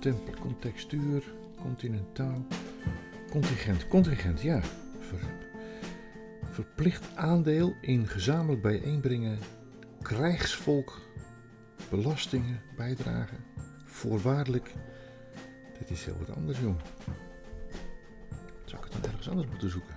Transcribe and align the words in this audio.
Contempel, 0.00 0.40
contextuur, 0.40 1.22
continentaal, 1.62 2.46
contingent, 3.30 3.88
contingent, 3.88 4.40
ja. 4.40 4.60
Ver- 4.98 5.48
verplicht 6.50 7.16
aandeel 7.16 7.74
in 7.80 8.06
gezamenlijk 8.06 8.62
bijeenbrengen, 8.62 9.38
krijgsvolk, 10.02 11.00
belastingen, 11.90 12.60
bijdragen, 12.76 13.38
voorwaardelijk. 13.84 14.74
Dit 15.78 15.90
is 15.90 16.04
heel 16.04 16.18
wat 16.18 16.36
anders, 16.36 16.58
jong. 16.58 16.76
Zou 18.64 18.84
ik 18.84 18.92
het 18.92 19.02
dan 19.02 19.10
ergens 19.10 19.28
anders 19.28 19.48
moeten 19.48 19.70
zoeken? 19.70 19.94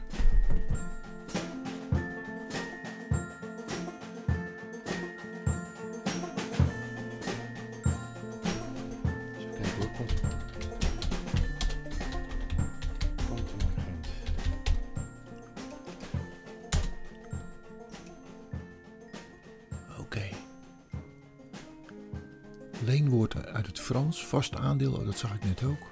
Leenwoord 22.84 23.46
uit 23.46 23.68
het 23.68 23.80
Frans, 23.80 24.26
vast 24.26 24.56
aandeel, 24.56 24.94
oh, 24.94 25.06
dat 25.06 25.18
zag 25.18 25.36
ik 25.36 25.44
net 25.44 25.64
ook. 25.64 25.92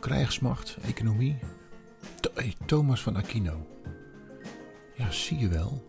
Krijgsmacht, 0.00 0.76
economie. 0.82 1.38
Thomas 2.68 3.02
van 3.02 3.16
Aquino. 3.16 3.66
Ja, 4.94 5.10
zie 5.10 5.38
je 5.38 5.48
wel. 5.48 5.86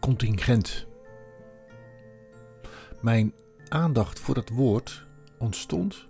Contingent. 0.00 0.86
Mijn 3.00 3.34
aandacht 3.68 4.20
voor 4.20 4.34
dat 4.34 4.48
woord 4.48 5.06
ontstond 5.38 6.06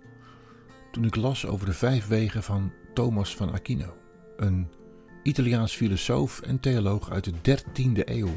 toen 0.91 1.05
ik 1.05 1.15
las 1.15 1.45
over 1.45 1.65
de 1.65 1.73
vijf 1.73 2.07
wegen 2.07 2.43
van 2.43 2.71
Thomas 2.93 3.35
van 3.35 3.51
Aquino, 3.51 3.93
een 4.41 4.67
Italiaans 5.23 5.75
filosoof 5.75 6.41
en 6.41 6.59
theoloog 6.59 7.11
uit 7.11 7.23
de 7.23 7.57
13e 7.59 8.03
eeuw. 8.05 8.29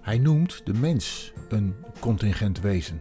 Hij 0.00 0.18
noemt 0.18 0.66
de 0.66 0.72
mens 0.74 1.32
een 1.48 1.74
contingent 2.00 2.60
wezen. 2.60 3.00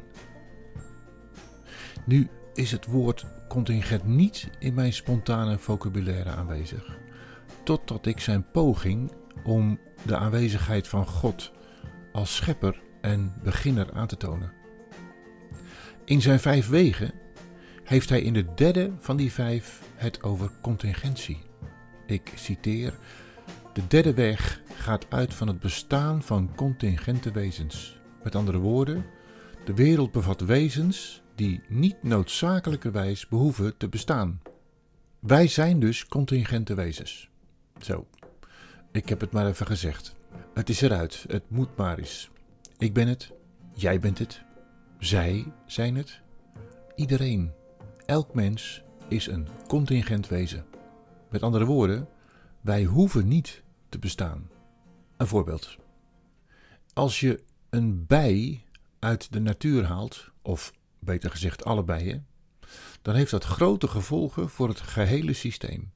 Nu 2.05 2.27
is 2.53 2.71
het 2.71 2.85
woord 2.85 3.25
contingent 3.47 4.05
niet 4.05 4.49
in 4.59 4.73
mijn 4.73 4.93
spontane 4.93 5.57
vocabulaire 5.57 6.29
aanwezig, 6.29 6.97
totdat 7.63 8.05
ik 8.05 8.19
zijn 8.19 8.51
poging 8.51 9.11
om 9.43 9.79
de 10.05 10.17
aanwezigheid 10.17 10.87
van 10.87 11.07
God 11.07 11.51
als 12.11 12.35
schepper 12.35 12.81
en 13.01 13.33
beginner 13.43 13.93
aan 13.93 14.07
te 14.07 14.17
tonen. 14.17 14.51
In 16.05 16.21
zijn 16.21 16.39
vijf 16.39 16.67
wegen 16.67 17.13
heeft 17.83 18.09
hij 18.09 18.21
in 18.21 18.33
de 18.33 18.45
derde 18.55 18.91
van 18.99 19.17
die 19.17 19.31
vijf 19.31 19.82
het 20.03 20.23
over 20.23 20.51
contingentie. 20.61 21.41
Ik 22.05 22.31
citeer: 22.35 22.93
De 23.73 23.87
derde 23.87 24.13
weg 24.13 24.61
gaat 24.75 25.05
uit 25.09 25.33
van 25.33 25.47
het 25.47 25.59
bestaan 25.59 26.23
van 26.23 26.55
contingente 26.55 27.31
wezens. 27.31 27.99
Met 28.23 28.35
andere 28.35 28.57
woorden, 28.57 29.05
de 29.65 29.73
wereld 29.73 30.11
bevat 30.11 30.41
wezens 30.41 31.21
die 31.35 31.61
niet 31.67 32.03
noodzakelijkerwijs 32.03 33.27
behoeven 33.27 33.77
te 33.77 33.89
bestaan. 33.89 34.41
Wij 35.19 35.47
zijn 35.47 35.79
dus 35.79 36.05
contingente 36.05 36.73
wezens. 36.73 37.29
Zo, 37.81 38.07
ik 38.91 39.09
heb 39.09 39.19
het 39.19 39.31
maar 39.31 39.47
even 39.47 39.65
gezegd. 39.65 40.15
Het 40.53 40.69
is 40.69 40.81
eruit, 40.81 41.25
het 41.27 41.49
moet 41.49 41.77
maar 41.77 41.97
eens. 41.97 42.29
Ik 42.77 42.93
ben 42.93 43.07
het, 43.07 43.31
jij 43.73 43.99
bent 43.99 44.19
het, 44.19 44.41
zij 44.99 45.53
zijn 45.65 45.95
het, 45.95 46.21
iedereen, 46.95 47.51
elk 48.05 48.33
mens 48.33 48.83
is 49.07 49.27
een 49.27 49.47
contingent 49.67 50.27
wezen. 50.27 50.65
Met 51.29 51.43
andere 51.43 51.65
woorden, 51.65 52.07
wij 52.61 52.83
hoeven 52.83 53.27
niet 53.27 53.63
te 53.89 53.99
bestaan. 53.99 54.49
Een 55.17 55.27
voorbeeld. 55.27 55.77
Als 56.93 57.19
je 57.19 57.43
een 57.69 58.05
bij 58.05 58.65
uit 58.99 59.33
de 59.33 59.39
natuur 59.39 59.85
haalt, 59.85 60.31
of 60.41 60.73
beter 60.99 61.29
gezegd 61.29 61.65
alle 61.65 61.83
bijen, 61.83 62.27
dan 63.01 63.15
heeft 63.15 63.31
dat 63.31 63.43
grote 63.43 63.87
gevolgen 63.87 64.49
voor 64.49 64.67
het 64.67 64.79
gehele 64.79 65.33
systeem. 65.33 65.91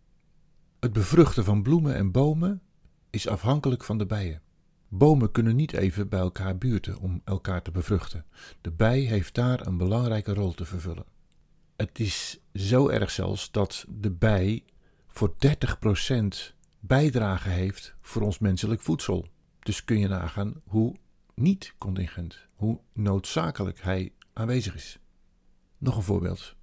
Het 0.79 0.93
bevruchten 0.93 1.43
van 1.43 1.63
bloemen 1.63 1.95
en 1.95 2.11
bomen 2.11 2.61
is 3.09 3.27
afhankelijk 3.27 3.83
van 3.83 3.97
de 3.97 4.05
bijen. 4.05 4.41
Bomen 4.87 5.31
kunnen 5.31 5.55
niet 5.55 5.73
even 5.73 6.09
bij 6.09 6.19
elkaar 6.19 6.57
buurten 6.57 6.99
om 6.99 7.21
elkaar 7.23 7.61
te 7.61 7.71
bevruchten. 7.71 8.25
De 8.61 8.71
bij 8.71 8.99
heeft 8.99 9.33
daar 9.33 9.67
een 9.67 9.77
belangrijke 9.77 10.33
rol 10.33 10.53
te 10.53 10.65
vervullen. 10.65 11.05
Het 11.75 11.99
is 11.99 12.39
zo 12.57 12.89
erg 12.89 13.11
zelfs 13.11 13.51
dat 13.51 13.85
de 13.87 14.11
bij 14.11 14.63
voor 15.07 15.35
30% 16.49 16.55
bijdrage 16.79 17.49
heeft 17.49 17.95
voor 18.01 18.21
ons 18.21 18.39
menselijk 18.39 18.81
voedsel. 18.81 19.27
Dus 19.59 19.83
kun 19.83 19.99
je 19.99 20.07
nagaan 20.07 20.61
hoe 20.65 20.95
niet 21.35 21.73
contingent, 21.77 22.37
hoe 22.55 22.79
noodzakelijk 22.93 23.81
hij 23.81 24.13
aanwezig 24.33 24.75
is. 24.75 24.99
Nog 25.77 25.95
een 25.95 26.03
voorbeeld. 26.03 26.55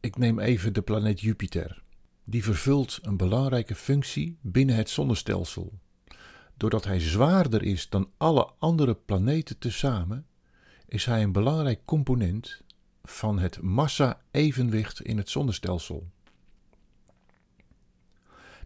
Ik 0.00 0.16
neem 0.16 0.38
even 0.38 0.72
de 0.72 0.82
planeet 0.82 1.20
Jupiter. 1.20 1.82
Die 2.24 2.44
vervult 2.44 2.98
een 3.02 3.16
belangrijke 3.16 3.74
functie 3.74 4.38
binnen 4.40 4.76
het 4.76 4.90
zonnestelsel. 4.90 5.78
Doordat 6.56 6.84
hij 6.84 7.00
zwaarder 7.00 7.62
is 7.62 7.88
dan 7.88 8.10
alle 8.16 8.52
andere 8.58 8.94
planeten 8.94 9.58
tezamen, 9.58 10.26
is 10.86 11.04
hij 11.04 11.22
een 11.22 11.32
belangrijk 11.32 11.80
component 11.84 12.62
van 13.06 13.38
het 13.38 13.62
massa-evenwicht 13.62 15.00
in 15.00 15.16
het 15.16 15.30
zonnestelsel. 15.30 16.10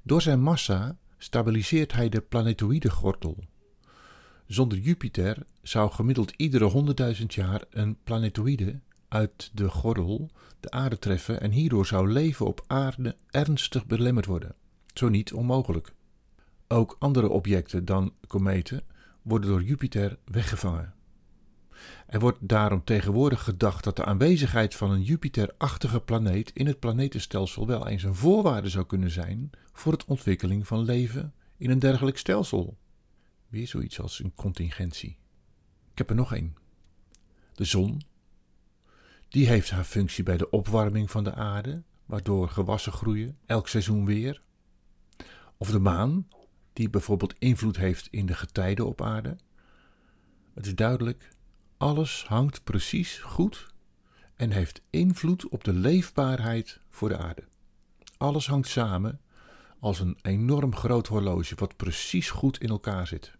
Door 0.02 0.22
zijn 0.22 0.40
massa 0.40 0.96
stabiliseert 1.18 1.92
hij 1.92 2.08
de 2.08 2.20
planetoïde 2.20 2.90
gordel. 2.90 3.36
Zonder 4.46 4.78
Jupiter 4.78 5.46
zou 5.62 5.90
gemiddeld 5.90 6.32
iedere 6.36 6.94
100.000 7.18 7.26
jaar 7.26 7.64
een 7.70 7.96
planetoïde 8.02 8.80
uit 9.08 9.50
de 9.52 9.68
gordel 9.68 10.30
de 10.60 10.70
aarde 10.70 10.98
treffen 10.98 11.40
en 11.40 11.50
hierdoor 11.50 11.86
zou 11.86 12.12
leven 12.12 12.46
op 12.46 12.64
aarde 12.66 13.16
ernstig 13.30 13.86
belemmerd 13.86 14.26
worden. 14.26 14.54
Zo 14.94 15.08
niet 15.08 15.32
onmogelijk. 15.32 15.92
Ook 16.68 16.96
andere 16.98 17.28
objecten 17.28 17.84
dan 17.84 18.12
kometen 18.26 18.82
worden 19.22 19.50
door 19.50 19.62
Jupiter 19.62 20.18
weggevangen. 20.24 20.94
Er 22.06 22.20
wordt 22.20 22.38
daarom 22.40 22.84
tegenwoordig 22.84 23.42
gedacht 23.42 23.84
dat 23.84 23.96
de 23.96 24.04
aanwezigheid 24.04 24.74
van 24.74 24.90
een 24.90 25.02
Jupiter-achtige 25.02 26.00
planeet 26.00 26.50
in 26.54 26.66
het 26.66 26.78
planetenstelsel 26.78 27.66
wel 27.66 27.86
eens 27.86 28.02
een 28.02 28.14
voorwaarde 28.14 28.68
zou 28.68 28.86
kunnen 28.86 29.10
zijn 29.10 29.50
voor 29.72 29.92
het 29.92 30.04
ontwikkeling 30.04 30.66
van 30.66 30.84
leven 30.84 31.34
in 31.56 31.70
een 31.70 31.78
dergelijk 31.78 32.18
stelsel. 32.18 32.78
Weer 33.48 33.66
zoiets 33.66 34.00
als 34.00 34.22
een 34.22 34.34
contingentie. 34.34 35.18
Ik 35.92 35.98
heb 35.98 36.10
er 36.10 36.16
nog 36.16 36.34
één. 36.34 36.56
De 37.52 37.64
zon. 37.64 38.00
Die 39.28 39.46
heeft 39.46 39.70
haar 39.70 39.84
functie 39.84 40.24
bij 40.24 40.36
de 40.36 40.50
opwarming 40.50 41.10
van 41.10 41.24
de 41.24 41.34
aarde, 41.34 41.82
waardoor 42.06 42.48
gewassen 42.48 42.92
groeien, 42.92 43.38
elk 43.46 43.68
seizoen 43.68 44.04
weer. 44.04 44.42
Of 45.56 45.70
de 45.70 45.78
maan, 45.78 46.28
die 46.72 46.90
bijvoorbeeld 46.90 47.34
invloed 47.38 47.76
heeft 47.76 48.08
in 48.10 48.26
de 48.26 48.34
getijden 48.34 48.86
op 48.86 49.02
aarde. 49.02 49.36
Het 50.54 50.66
is 50.66 50.74
duidelijk, 50.74 51.28
alles 51.80 52.24
hangt 52.26 52.64
precies 52.64 53.18
goed 53.18 53.66
en 54.36 54.50
heeft 54.50 54.80
invloed 54.90 55.48
op 55.48 55.64
de 55.64 55.72
leefbaarheid 55.72 56.80
voor 56.88 57.08
de 57.08 57.16
aarde. 57.16 57.42
Alles 58.16 58.46
hangt 58.46 58.68
samen 58.68 59.20
als 59.78 60.00
een 60.00 60.18
enorm 60.22 60.74
groot 60.74 61.06
horloge 61.06 61.54
wat 61.54 61.76
precies 61.76 62.30
goed 62.30 62.60
in 62.60 62.68
elkaar 62.68 63.06
zit. 63.06 63.32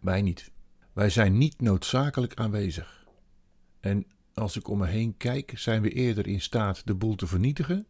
Wij 0.00 0.22
niet. 0.22 0.50
Wij 0.92 1.10
zijn 1.10 1.38
niet 1.38 1.60
noodzakelijk 1.60 2.34
aanwezig. 2.34 3.06
En 3.80 4.06
als 4.34 4.56
ik 4.56 4.68
om 4.68 4.78
me 4.78 4.86
heen 4.86 5.16
kijk, 5.16 5.58
zijn 5.58 5.82
we 5.82 5.90
eerder 5.90 6.26
in 6.26 6.40
staat 6.40 6.86
de 6.86 6.94
boel 6.94 7.14
te 7.14 7.26
vernietigen, 7.26 7.86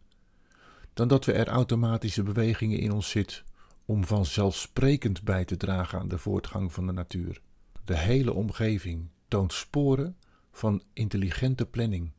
dan 0.92 1.08
dat 1.08 1.24
we 1.24 1.32
er 1.32 1.48
automatische 1.48 2.22
bewegingen 2.22 2.78
in 2.78 2.92
ons 2.92 3.10
zit 3.10 3.44
om 3.84 4.04
vanzelfsprekend 4.04 5.22
bij 5.22 5.44
te 5.44 5.56
dragen 5.56 5.98
aan 5.98 6.08
de 6.08 6.18
voortgang 6.18 6.72
van 6.72 6.86
de 6.86 6.92
natuur. 6.92 7.40
De 7.84 7.96
hele 7.96 8.32
omgeving 8.32 9.08
toont 9.28 9.52
sporen 9.52 10.16
van 10.52 10.82
intelligente 10.92 11.66
planning. 11.66 12.10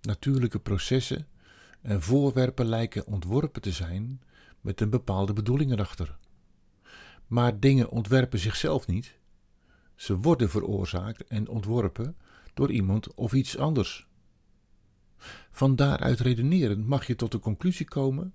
Natuurlijke 0.00 0.58
processen 0.58 1.26
en 1.82 2.02
voorwerpen 2.02 2.66
lijken 2.66 3.06
ontworpen 3.06 3.62
te 3.62 3.72
zijn 3.72 4.22
met 4.60 4.80
een 4.80 4.90
bepaalde 4.90 5.32
bedoeling 5.32 5.72
erachter. 5.72 6.16
Maar 7.26 7.60
dingen 7.60 7.90
ontwerpen 7.90 8.38
zichzelf 8.38 8.86
niet. 8.86 9.18
Ze 9.94 10.16
worden 10.16 10.50
veroorzaakt 10.50 11.24
en 11.24 11.48
ontworpen 11.48 12.16
door 12.54 12.70
iemand 12.70 13.14
of 13.14 13.32
iets 13.32 13.58
anders. 13.58 14.06
Van 15.50 15.76
daaruit 15.76 16.20
redenerend 16.20 16.86
mag 16.86 17.06
je 17.06 17.16
tot 17.16 17.32
de 17.32 17.38
conclusie 17.38 17.86
komen 17.86 18.34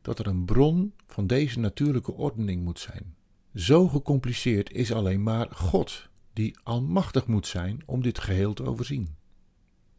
dat 0.00 0.18
er 0.18 0.26
een 0.26 0.44
bron 0.44 0.94
van 1.06 1.26
deze 1.26 1.58
natuurlijke 1.58 2.12
ordening 2.12 2.64
moet 2.64 2.78
zijn. 2.78 3.14
Zo 3.54 3.88
gecompliceerd 3.88 4.72
is 4.72 4.92
alleen 4.92 5.22
maar 5.22 5.50
God, 5.50 6.08
die 6.32 6.58
almachtig 6.62 7.26
moet 7.26 7.46
zijn 7.46 7.82
om 7.86 8.02
dit 8.02 8.18
geheel 8.18 8.54
te 8.54 8.64
overzien. 8.64 9.16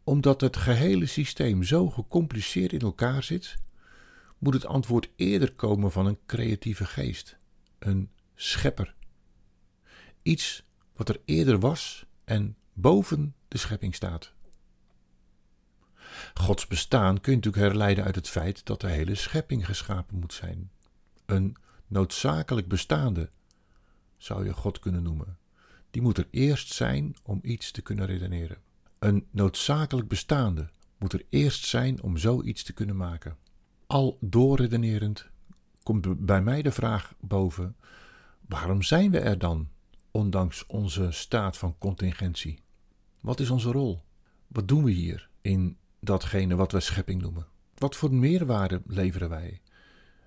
Omdat 0.04 0.40
het 0.40 0.56
gehele 0.56 1.06
systeem 1.06 1.62
zo 1.62 1.90
gecompliceerd 1.90 2.72
in 2.72 2.80
elkaar 2.80 3.22
zit, 3.22 3.56
moet 4.38 4.54
het 4.54 4.66
antwoord 4.66 5.08
eerder 5.16 5.52
komen 5.52 5.92
van 5.92 6.06
een 6.06 6.18
creatieve 6.26 6.84
geest, 6.84 7.36
een 7.78 8.10
schepper. 8.34 8.94
Iets 10.22 10.64
wat 10.96 11.08
er 11.08 11.20
eerder 11.24 11.60
was 11.60 12.06
en 12.24 12.56
boven 12.72 13.34
de 13.48 13.58
schepping 13.58 13.94
staat. 13.94 14.32
Gods 16.34 16.66
bestaan 16.66 17.20
kun 17.20 17.32
je 17.32 17.38
natuurlijk 17.38 17.64
herleiden 17.64 18.04
uit 18.04 18.14
het 18.14 18.28
feit 18.28 18.64
dat 18.64 18.80
de 18.80 18.88
hele 18.88 19.14
schepping 19.14 19.66
geschapen 19.66 20.18
moet 20.18 20.32
zijn. 20.32 20.70
Een 21.26 21.56
noodzakelijk 21.86 22.68
bestaande 22.68 23.30
zou 24.24 24.44
je 24.44 24.52
God 24.52 24.78
kunnen 24.78 25.02
noemen. 25.02 25.38
Die 25.90 26.02
moet 26.02 26.18
er 26.18 26.28
eerst 26.30 26.72
zijn 26.72 27.16
om 27.22 27.40
iets 27.42 27.70
te 27.70 27.82
kunnen 27.82 28.06
redeneren. 28.06 28.58
Een 28.98 29.26
noodzakelijk 29.30 30.08
bestaande 30.08 30.68
moet 30.98 31.12
er 31.12 31.24
eerst 31.28 31.64
zijn 31.64 32.02
om 32.02 32.16
zoiets 32.16 32.62
te 32.62 32.72
kunnen 32.72 32.96
maken. 32.96 33.36
Al 33.86 34.18
doorredenerend 34.20 35.26
komt 35.82 36.26
bij 36.26 36.42
mij 36.42 36.62
de 36.62 36.72
vraag 36.72 37.14
boven: 37.20 37.76
waarom 38.48 38.82
zijn 38.82 39.10
we 39.10 39.18
er 39.18 39.38
dan, 39.38 39.68
ondanks 40.10 40.66
onze 40.66 41.10
staat 41.10 41.56
van 41.56 41.78
contingentie? 41.78 42.58
Wat 43.20 43.40
is 43.40 43.50
onze 43.50 43.72
rol? 43.72 44.02
Wat 44.46 44.68
doen 44.68 44.84
we 44.84 44.90
hier 44.90 45.28
in 45.40 45.76
datgene 46.00 46.56
wat 46.56 46.72
wij 46.72 46.80
schepping 46.80 47.22
noemen? 47.22 47.46
Wat 47.74 47.96
voor 47.96 48.14
meerwaarde 48.14 48.82
leveren 48.86 49.28
wij? 49.28 49.60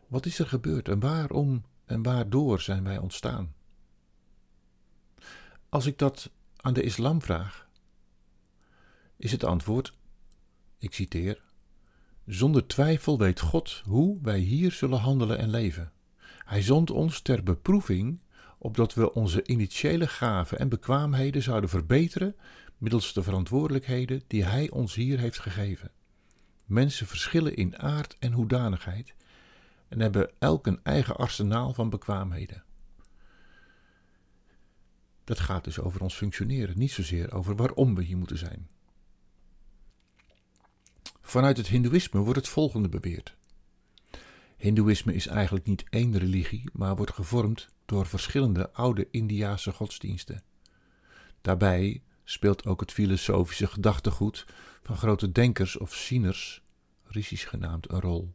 Wat 0.08 0.26
is 0.26 0.40
er 0.40 0.48
gebeurd 0.48 0.90
en 0.90 1.00
waarom 1.00 1.64
en 1.86 2.04
waardoor 2.04 2.62
zijn 2.62 2.84
wij 2.84 2.98
ontstaan? 2.98 3.56
Als 5.78 5.86
ik 5.86 5.98
dat 5.98 6.30
aan 6.56 6.74
de 6.74 6.82
islam 6.82 7.22
vraag, 7.22 7.68
is 9.18 9.32
het 9.32 9.44
antwoord, 9.44 9.94
ik 10.78 10.94
citeer, 10.94 11.44
zonder 12.26 12.68
twijfel 12.68 13.18
weet 13.18 13.40
God 13.40 13.82
hoe 13.86 14.20
wij 14.22 14.40
hier 14.40 14.72
zullen 14.72 15.00
handelen 15.00 15.38
en 15.38 15.50
leven. 15.50 15.92
Hij 16.46 16.62
zond 16.62 16.92
ons 16.92 17.22
ter 17.22 17.44
beproeving, 17.44 18.20
opdat 18.58 18.94
we 18.94 19.14
onze 19.14 19.48
initiële 19.48 20.08
gaven 20.08 20.60
en 20.60 20.70
bekwaamheden 20.70 21.44
zouden 21.44 21.70
verbeteren 21.70 22.36
middels 22.78 23.14
de 23.14 23.24
verantwoordelijkheden 23.24 24.22
die 24.28 24.44
Hij 24.44 24.70
ons 24.70 24.96
hier 24.96 25.20
heeft 25.20 25.40
gegeven. 25.40 25.92
Mensen 26.66 27.08
verschillen 27.08 27.56
in 27.56 27.80
aard 27.80 28.16
en 28.20 28.32
hoedanigheid 28.32 29.16
en 29.88 30.00
hebben 30.00 30.32
elk 30.40 30.68
een 30.68 30.80
eigen 30.84 31.16
arsenaal 31.16 31.74
van 31.74 31.90
bekwaamheden. 31.90 32.66
Dat 35.28 35.40
gaat 35.40 35.64
dus 35.64 35.80
over 35.80 36.02
ons 36.02 36.16
functioneren, 36.16 36.78
niet 36.78 36.92
zozeer 36.92 37.34
over 37.34 37.56
waarom 37.56 37.96
we 37.96 38.04
hier 38.04 38.18
moeten 38.18 38.38
zijn. 38.38 38.68
Vanuit 41.22 41.58
het 41.58 41.68
Hindoeïsme 41.68 42.20
wordt 42.20 42.40
het 42.40 42.48
volgende 42.48 42.90
beweerd. 42.90 43.38
Hindoeïsme 44.58 45.14
is 45.14 45.28
eigenlijk 45.28 45.66
niet 45.66 45.84
één 45.90 46.18
religie, 46.18 46.70
maar 46.74 46.96
wordt 46.96 47.14
gevormd 47.14 47.70
door 47.86 48.06
verschillende 48.06 48.72
oude 48.72 49.08
Indiase 49.12 49.72
godsdiensten. 49.72 50.44
Daarbij 51.42 52.02
speelt 52.24 52.66
ook 52.66 52.80
het 52.80 52.92
filosofische 52.92 53.68
gedachtegoed 53.68 54.46
van 54.84 54.98
grote 54.98 55.32
denkers 55.32 55.78
of 55.78 55.94
zieners, 55.94 56.64
rishis 57.04 57.44
genaamd, 57.44 57.92
een 57.92 58.02
rol. 58.02 58.34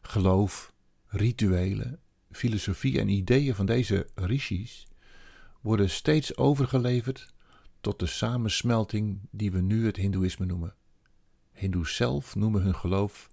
Geloof, 0.00 0.72
rituelen, 1.06 2.00
filosofie 2.30 3.00
en 3.00 3.08
ideeën 3.08 3.54
van 3.54 3.66
deze 3.66 4.06
rishis 4.14 4.87
worden 5.60 5.90
steeds 5.90 6.36
overgeleverd 6.36 7.32
tot 7.80 7.98
de 7.98 8.06
samensmelting 8.06 9.20
die 9.30 9.50
we 9.50 9.60
nu 9.60 9.86
het 9.86 9.96
Hindoeïsme 9.96 10.46
noemen. 10.46 10.74
Hindoes 11.52 11.96
zelf 11.96 12.34
noemen 12.34 12.62
hun 12.62 12.74
geloof 12.74 13.30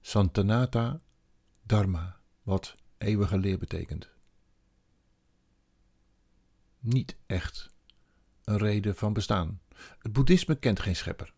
Santanata 0.00 1.00
Dharma, 1.62 2.16
wat 2.42 2.74
eeuwige 2.98 3.38
leer 3.38 3.58
betekent. 3.58 4.08
Niet 6.78 7.16
echt 7.26 7.70
een 8.44 8.58
reden 8.58 8.94
van 8.94 9.12
bestaan. 9.12 9.60
Het 9.98 10.12
boeddhisme 10.12 10.54
kent 10.54 10.80
geen 10.80 10.96
schepper, 10.96 11.32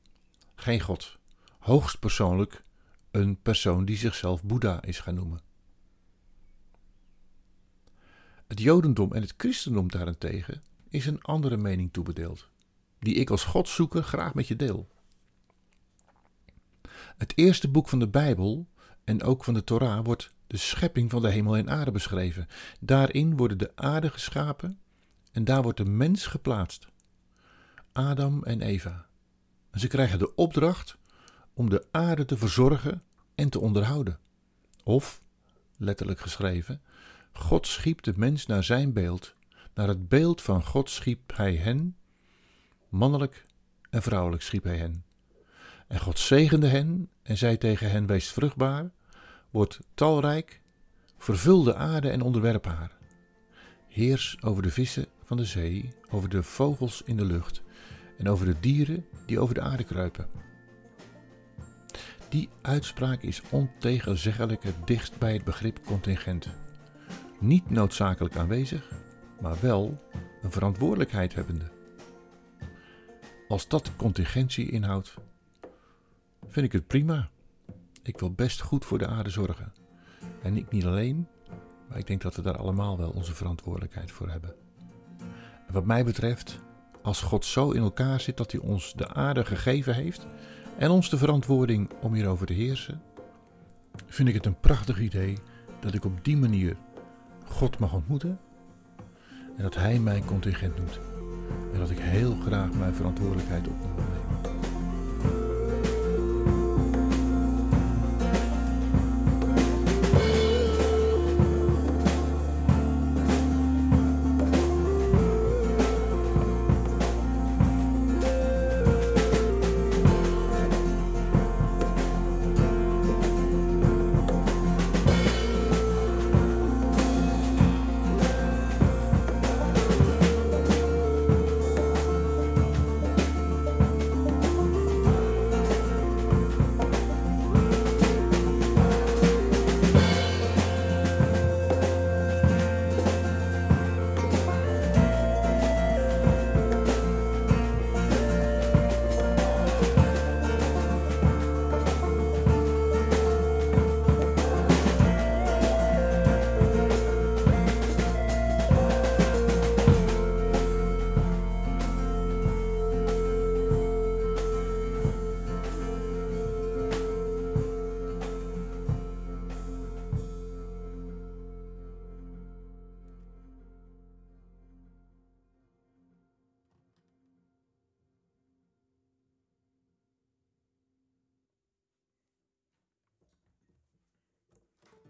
geen 0.54 0.80
god, 0.80 1.18
hoogst 1.58 1.98
persoonlijk 1.98 2.62
een 3.10 3.40
persoon 3.42 3.84
die 3.84 3.96
zichzelf 3.96 4.42
Boeddha 4.42 4.82
is 4.82 5.00
gaan 5.00 5.14
noemen. 5.14 5.49
Het 8.50 8.60
Jodendom 8.60 9.12
en 9.12 9.20
het 9.20 9.34
Christendom 9.36 9.90
daarentegen 9.90 10.62
is 10.88 11.06
een 11.06 11.22
andere 11.22 11.56
mening 11.56 11.92
toebedeeld, 11.92 12.48
die 12.98 13.14
ik 13.14 13.30
als 13.30 13.44
Godzoeker 13.44 14.02
graag 14.02 14.34
met 14.34 14.48
je 14.48 14.56
deel. 14.56 14.88
Het 16.92 17.32
eerste 17.34 17.68
boek 17.68 17.88
van 17.88 17.98
de 17.98 18.08
Bijbel 18.08 18.68
en 19.04 19.22
ook 19.22 19.44
van 19.44 19.54
de 19.54 19.64
Torah 19.64 20.04
wordt 20.04 20.32
de 20.46 20.56
schepping 20.56 21.10
van 21.10 21.22
de 21.22 21.30
hemel 21.30 21.56
en 21.56 21.70
aarde 21.70 21.90
beschreven. 21.90 22.46
Daarin 22.80 23.36
worden 23.36 23.58
de 23.58 23.72
aarde 23.74 24.10
geschapen 24.10 24.80
en 25.32 25.44
daar 25.44 25.62
wordt 25.62 25.78
de 25.78 25.84
mens 25.84 26.26
geplaatst. 26.26 26.86
Adam 27.92 28.44
en 28.44 28.60
Eva. 28.60 29.06
Ze 29.72 29.86
krijgen 29.86 30.18
de 30.18 30.34
opdracht 30.34 30.96
om 31.54 31.70
de 31.70 31.86
aarde 31.90 32.24
te 32.24 32.36
verzorgen 32.36 33.02
en 33.34 33.48
te 33.48 33.60
onderhouden. 33.60 34.18
Of, 34.84 35.22
letterlijk 35.76 36.20
geschreven, 36.20 36.82
God 37.40 37.66
schiep 37.66 38.02
de 38.02 38.12
mens 38.16 38.46
naar 38.46 38.64
zijn 38.64 38.92
beeld. 38.92 39.34
Naar 39.74 39.88
het 39.88 40.08
beeld 40.08 40.42
van 40.42 40.64
God 40.64 40.90
schiep 40.90 41.36
hij 41.36 41.54
hen, 41.54 41.96
mannelijk 42.88 43.44
en 43.90 44.02
vrouwelijk 44.02 44.42
schiep 44.42 44.64
hij 44.64 44.76
hen. 44.76 45.04
En 45.86 46.00
God 46.00 46.18
zegende 46.18 46.66
hen 46.66 47.08
en 47.22 47.38
zei 47.38 47.58
tegen 47.58 47.90
hen: 47.90 48.06
Wees 48.06 48.32
vruchtbaar, 48.32 48.90
word 49.50 49.80
talrijk, 49.94 50.60
vervul 51.18 51.62
de 51.62 51.74
aarde 51.74 52.10
en 52.10 52.22
onderwerp 52.22 52.64
haar. 52.64 52.98
Heers 53.88 54.42
over 54.42 54.62
de 54.62 54.70
vissen 54.70 55.06
van 55.24 55.36
de 55.36 55.44
zee, 55.44 55.94
over 56.10 56.28
de 56.28 56.42
vogels 56.42 57.02
in 57.04 57.16
de 57.16 57.24
lucht 57.24 57.62
en 58.18 58.28
over 58.28 58.46
de 58.46 58.60
dieren 58.60 59.06
die 59.26 59.40
over 59.40 59.54
de 59.54 59.60
aarde 59.60 59.84
kruipen. 59.84 60.28
Die 62.28 62.48
uitspraak 62.62 63.22
is 63.22 63.42
ontegenzeggelijk 63.50 64.62
het 64.62 64.86
dichtst 64.86 65.18
bij 65.18 65.32
het 65.32 65.44
begrip 65.44 65.84
contingent. 65.84 66.48
Niet 67.40 67.70
noodzakelijk 67.70 68.36
aanwezig, 68.36 68.90
maar 69.40 69.56
wel 69.60 69.98
een 70.42 70.50
verantwoordelijkheid 70.50 71.34
hebbende. 71.34 71.70
Als 73.48 73.68
dat 73.68 73.96
contingentie 73.96 74.70
inhoudt, 74.70 75.14
vind 76.46 76.66
ik 76.66 76.72
het 76.72 76.86
prima. 76.86 77.30
Ik 78.02 78.18
wil 78.18 78.32
best 78.32 78.60
goed 78.60 78.84
voor 78.84 78.98
de 78.98 79.06
aarde 79.06 79.30
zorgen. 79.30 79.72
En 80.42 80.56
ik 80.56 80.70
niet 80.70 80.84
alleen, 80.84 81.28
maar 81.88 81.98
ik 81.98 82.06
denk 82.06 82.22
dat 82.22 82.36
we 82.36 82.42
daar 82.42 82.56
allemaal 82.56 82.96
wel 82.96 83.10
onze 83.10 83.34
verantwoordelijkheid 83.34 84.10
voor 84.10 84.28
hebben. 84.28 84.54
En 85.66 85.72
wat 85.72 85.84
mij 85.84 86.04
betreft, 86.04 86.60
als 87.02 87.22
God 87.22 87.44
zo 87.44 87.70
in 87.70 87.82
elkaar 87.82 88.20
zit 88.20 88.36
dat 88.36 88.52
hij 88.52 88.60
ons 88.60 88.92
de 88.92 89.08
aarde 89.08 89.44
gegeven 89.44 89.94
heeft 89.94 90.26
en 90.78 90.90
ons 90.90 91.10
de 91.10 91.18
verantwoording 91.18 91.90
om 92.00 92.14
hierover 92.14 92.46
te 92.46 92.52
heersen, 92.52 93.02
vind 94.06 94.28
ik 94.28 94.34
het 94.34 94.46
een 94.46 94.60
prachtig 94.60 95.00
idee 95.00 95.36
dat 95.80 95.94
ik 95.94 96.04
op 96.04 96.24
die 96.24 96.36
manier 96.36 96.76
God 97.50 97.78
mag 97.78 97.92
ontmoeten 97.92 98.38
en 99.56 99.62
dat 99.62 99.74
Hij 99.74 99.98
mijn 99.98 100.24
contingent 100.24 100.76
doet. 100.76 101.00
En 101.72 101.78
dat 101.78 101.90
ik 101.90 101.98
heel 101.98 102.34
graag 102.46 102.72
mijn 102.72 102.94
verantwoordelijkheid 102.94 103.68
op 103.68 103.80
me 103.80 103.86
nemen. 103.86 104.19